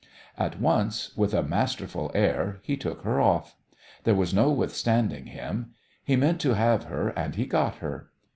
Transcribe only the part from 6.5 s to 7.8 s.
have her and he got